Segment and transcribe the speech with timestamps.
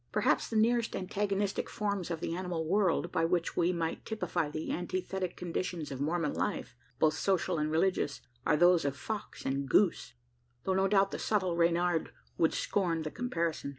[0.11, 4.71] Perhaps the nearest antagonistic forms of the animal world, by which we might typify the
[4.71, 10.15] antithetic conditions of Mormon life, both social and religious, are those of fox and goose;
[10.63, 12.09] though no doubt the subtle Reynard
[12.39, 13.69] would scorn the comparison.